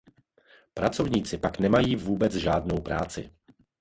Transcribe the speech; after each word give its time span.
Pracovníci 0.73 1.37
pak 1.37 1.59
nemají 1.59 1.95
vůbec 1.95 2.33
žádnou 2.33 2.79
práci. 2.81 3.29